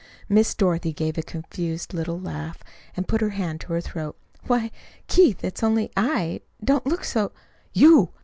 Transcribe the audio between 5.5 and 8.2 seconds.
only I! Don't look so" "You?"